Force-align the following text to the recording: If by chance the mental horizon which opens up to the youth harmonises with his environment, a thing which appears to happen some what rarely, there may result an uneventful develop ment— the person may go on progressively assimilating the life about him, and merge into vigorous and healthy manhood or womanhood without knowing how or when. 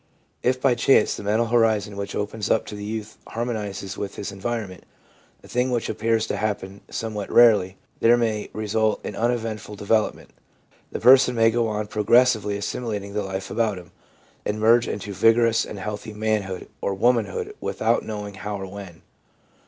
If 0.41 0.59
by 0.59 0.73
chance 0.73 1.13
the 1.13 1.21
mental 1.21 1.45
horizon 1.45 1.95
which 1.95 2.15
opens 2.15 2.49
up 2.49 2.65
to 2.65 2.75
the 2.75 2.83
youth 2.83 3.19
harmonises 3.27 3.97
with 3.99 4.15
his 4.15 4.31
environment, 4.31 4.83
a 5.43 5.47
thing 5.47 5.69
which 5.69 5.89
appears 5.89 6.25
to 6.25 6.37
happen 6.37 6.81
some 6.89 7.13
what 7.13 7.31
rarely, 7.31 7.77
there 7.99 8.17
may 8.17 8.49
result 8.51 8.99
an 9.05 9.15
uneventful 9.15 9.75
develop 9.75 10.15
ment— 10.15 10.31
the 10.91 10.99
person 10.99 11.35
may 11.35 11.51
go 11.51 11.67
on 11.67 11.85
progressively 11.85 12.57
assimilating 12.57 13.13
the 13.13 13.21
life 13.21 13.51
about 13.51 13.77
him, 13.77 13.91
and 14.43 14.59
merge 14.59 14.87
into 14.87 15.13
vigorous 15.13 15.65
and 15.65 15.77
healthy 15.77 16.13
manhood 16.13 16.67
or 16.81 16.95
womanhood 16.95 17.55
without 17.61 18.01
knowing 18.01 18.33
how 18.33 18.59
or 18.59 18.65
when. 18.65 19.03